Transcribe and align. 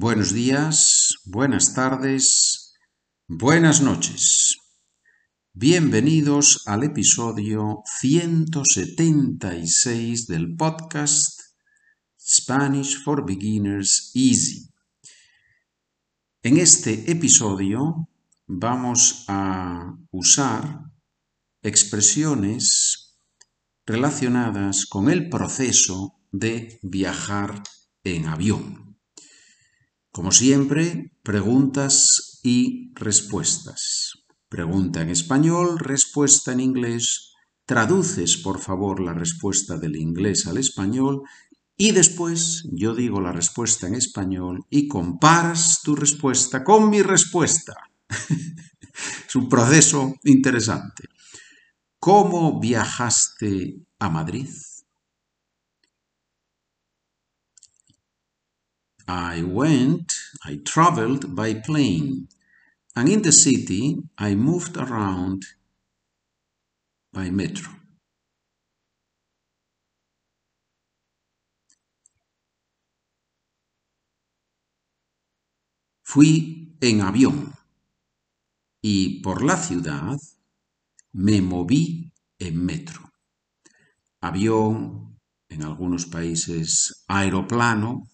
buenos 0.00 0.32
días, 0.32 1.16
buenas 1.24 1.74
tardes, 1.74 2.72
buenas 3.26 3.82
noches. 3.82 4.56
Bienvenidos 5.52 6.62
al 6.66 6.84
episodio 6.84 7.82
176 7.98 10.28
del 10.28 10.54
podcast 10.54 11.40
Spanish 12.16 13.02
for 13.02 13.26
Beginners 13.26 14.12
Easy. 14.14 14.70
En 16.44 16.58
este 16.58 17.10
episodio 17.10 18.08
vamos 18.46 19.24
a 19.26 19.96
usar 20.12 20.92
expresiones 21.60 23.18
relacionadas 23.84 24.86
con 24.86 25.10
el 25.10 25.28
proceso 25.28 26.20
de 26.30 26.78
viajar 26.84 27.64
en 28.04 28.26
avión. 28.26 28.87
Como 30.10 30.32
siempre, 30.32 31.12
preguntas 31.22 32.40
y 32.42 32.92
respuestas. 32.94 34.14
Pregunta 34.48 35.02
en 35.02 35.10
español, 35.10 35.78
respuesta 35.78 36.52
en 36.52 36.60
inglés. 36.60 37.34
Traduces, 37.66 38.38
por 38.38 38.60
favor, 38.60 39.00
la 39.00 39.12
respuesta 39.12 39.76
del 39.76 39.96
inglés 39.96 40.46
al 40.46 40.56
español 40.56 41.22
y 41.76 41.92
después 41.92 42.64
yo 42.72 42.94
digo 42.94 43.20
la 43.20 43.30
respuesta 43.30 43.86
en 43.86 43.94
español 43.94 44.64
y 44.68 44.88
comparas 44.88 45.80
tu 45.84 45.94
respuesta 45.94 46.64
con 46.64 46.90
mi 46.90 47.02
respuesta. 47.02 47.74
es 48.08 49.36
un 49.36 49.48
proceso 49.48 50.14
interesante. 50.24 51.04
¿Cómo 52.00 52.58
viajaste 52.58 53.76
a 53.98 54.08
Madrid? 54.08 54.48
I 59.08 59.42
went, 59.42 60.12
I 60.44 60.60
traveled 60.64 61.34
by 61.34 61.54
plane. 61.54 62.28
And 62.94 63.08
in 63.08 63.22
the 63.22 63.32
city, 63.32 64.02
I 64.18 64.34
moved 64.34 64.76
around 64.76 65.44
by 67.12 67.30
metro. 67.30 67.72
Fui 76.02 76.76
en 76.80 77.00
avión 77.00 77.54
y 78.82 79.20
por 79.22 79.42
la 79.42 79.56
ciudad 79.56 80.18
me 81.12 81.40
moví 81.42 82.12
en 82.38 82.64
metro. 82.64 83.10
Avión, 84.20 85.18
en 85.48 85.62
algunos 85.62 86.06
países 86.06 87.04
aeroplano, 87.08 88.08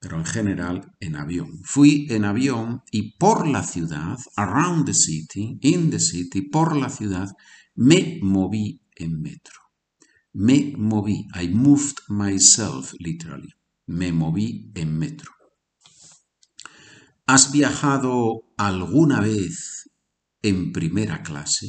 pero 0.00 0.16
en 0.18 0.24
general 0.24 0.94
en 1.00 1.16
avión. 1.16 1.60
Fui 1.64 2.06
en 2.10 2.24
avión 2.24 2.82
y 2.90 3.16
por 3.18 3.46
la 3.48 3.62
ciudad, 3.62 4.18
around 4.36 4.86
the 4.86 4.94
city, 4.94 5.58
in 5.62 5.90
the 5.90 5.98
city, 5.98 6.42
por 6.42 6.76
la 6.76 6.88
ciudad, 6.88 7.28
me 7.74 8.18
moví 8.22 8.80
en 8.96 9.20
metro. 9.20 9.58
Me 10.32 10.74
moví, 10.76 11.26
I 11.34 11.48
moved 11.48 11.98
myself 12.08 12.94
literally. 12.98 13.54
Me 13.86 14.12
moví 14.12 14.70
en 14.74 14.98
metro. 14.98 15.32
¿Has 17.26 17.50
viajado 17.50 18.44
alguna 18.56 19.20
vez 19.20 19.90
en 20.42 20.72
primera 20.72 21.22
clase? 21.22 21.66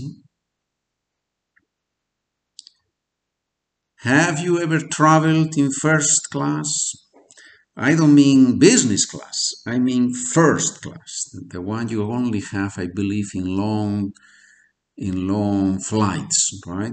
Have 4.03 4.39
you 4.41 4.59
ever 4.59 4.87
traveled 4.87 5.57
in 5.57 5.71
first 5.71 6.29
class? 6.31 7.08
I 7.81 7.95
don't 7.95 8.13
mean 8.13 8.59
business 8.59 9.05
class. 9.05 9.55
I 9.65 9.79
mean 9.79 10.13
first 10.13 10.81
class, 10.81 11.33
the 11.47 11.61
one 11.61 11.87
you 11.87 12.03
only 12.03 12.41
have, 12.41 12.77
I 12.77 12.87
believe, 12.87 13.31
in 13.33 13.55
long, 13.55 14.11
in 14.97 15.29
long 15.29 15.79
flights, 15.79 16.59
right? 16.67 16.91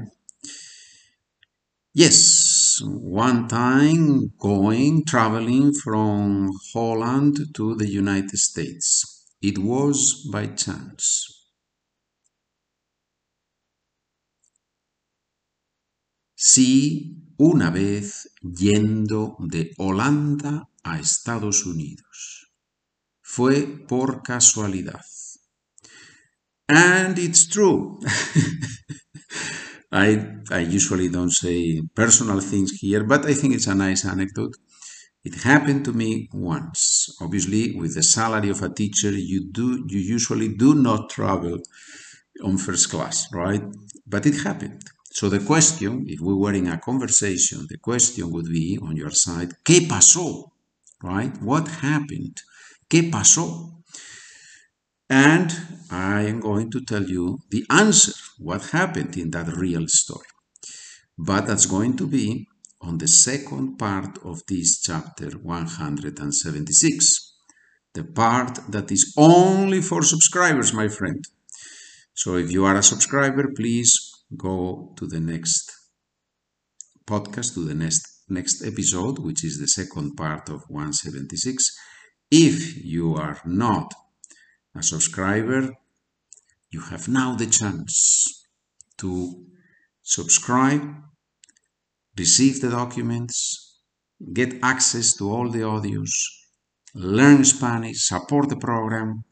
Yes, 1.93 2.81
one 2.85 3.49
time 3.49 4.33
going, 4.39 5.05
traveling 5.05 5.73
from 5.73 6.53
Holland 6.73 7.37
to 7.57 7.75
the 7.75 7.89
United 7.89 8.39
States. 8.39 9.25
It 9.43 9.59
was 9.59 10.29
by 10.33 10.47
chance. 10.55 11.33
Sí, 16.37 17.25
una 17.39 17.71
vez 17.71 18.29
yendo 18.41 19.37
de 19.41 19.73
Holanda 19.79 20.69
a 20.87 20.99
Estados 20.99 21.67
Unidos. 21.67 22.51
Fue 23.23 23.67
por 23.89 24.23
casualidad. 24.23 25.05
And 26.69 27.19
it's 27.19 27.49
true. 27.49 27.99
I, 29.93 30.09
I 30.51 30.61
usually 30.61 31.09
don't 31.09 31.31
say 31.33 31.83
personal 31.95 32.41
things 32.41 32.73
here, 32.81 33.05
but 33.05 33.25
I 33.27 33.35
think 33.35 33.55
it's 33.55 33.67
a 33.67 33.75
nice 33.75 34.05
anecdote. 34.05 34.57
It 35.25 35.35
happened 35.43 35.85
to 35.87 35.93
me 35.93 36.29
once. 36.33 37.17
Obviously, 37.21 37.75
with 37.75 37.95
the 37.95 38.03
salary 38.03 38.51
of 38.51 38.63
a 38.63 38.69
teacher, 38.69 39.11
you 39.11 39.51
do 39.51 39.85
you 39.89 39.99
usually 39.99 40.49
do 40.49 40.75
not 40.75 41.11
travel 41.11 41.59
on 42.45 42.59
first 42.59 42.91
class, 42.91 43.27
right? 43.33 43.63
But 44.07 44.27
it 44.27 44.43
happened. 44.43 44.83
So 45.11 45.29
the 45.29 45.41
question, 45.41 46.05
if 46.07 46.21
we 46.21 46.35
were 46.35 46.53
in 46.53 46.69
a 46.69 46.79
conversation, 46.79 47.67
the 47.69 47.79
question 47.79 48.31
would 48.33 48.51
be 48.51 48.79
on 48.81 48.97
your 48.97 49.11
side, 49.11 49.57
¿qué 49.65 49.89
pasó? 49.89 50.53
Right? 51.03 51.37
What 51.41 51.69
happened? 51.69 52.39
¿Qué 52.89 53.11
pasó? 53.11 53.83
And 55.09 55.53
I 55.91 56.23
am 56.23 56.41
going 56.41 56.71
to 56.73 56.81
tell 56.81 57.05
you 57.05 57.39
the 57.51 57.65
answer, 57.71 58.13
what 58.39 58.71
happened 58.71 59.17
in 59.17 59.31
that 59.31 59.57
real 59.57 59.87
story. 59.87 60.27
But 61.17 61.47
that's 61.47 61.67
going 61.67 61.97
to 61.99 62.07
be 62.07 62.49
on 62.81 62.99
the 62.99 63.09
second 63.09 63.79
part 63.79 64.19
of 64.25 64.43
this 64.49 64.83
chapter 64.83 65.31
176, 65.31 67.35
the 67.95 68.05
part 68.05 68.59
that 68.69 68.91
is 68.91 69.15
only 69.17 69.81
for 69.81 70.03
subscribers, 70.03 70.73
my 70.73 70.89
friend. 70.89 71.25
So 72.15 72.37
if 72.37 72.51
you 72.51 72.65
are 72.65 72.77
a 72.77 72.83
subscriber, 72.83 73.53
please 73.55 74.13
go 74.37 74.93
to 74.97 75.07
the 75.07 75.21
next 75.21 75.71
podcast, 77.07 77.55
to 77.55 77.65
the 77.65 77.75
next 77.75 78.16
next 78.29 78.65
episode, 78.65 79.19
which 79.19 79.45
is 79.45 79.59
the 79.59 79.69
second 79.69 80.17
part 80.17 80.49
of 80.49 80.65
176. 80.69 81.77
If 82.31 82.85
you 82.85 83.15
are 83.15 83.41
not 83.45 83.95
a 84.75 84.83
subscriber, 84.83 85.75
you 86.71 86.81
have 86.81 87.09
now 87.09 87.37
the 87.37 87.47
chance 87.47 88.47
to 88.99 89.45
subscribe, 90.03 90.83
receive 92.19 92.61
the 92.61 92.71
documents, 92.71 93.79
get 94.33 94.55
access 94.63 95.15
to 95.17 95.31
all 95.31 95.49
the 95.51 95.61
audios, 95.61 96.11
learn 96.95 97.45
Spanish, 97.45 98.09
support 98.09 98.49
the 98.49 98.57
program. 98.57 99.25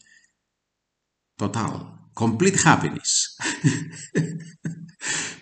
Total, 1.39 1.89
complete 2.15 2.63
happiness. 2.63 3.37